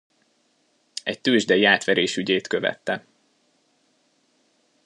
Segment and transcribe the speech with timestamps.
[1.03, 3.05] Egy tőzsdei átverés ügyét követte.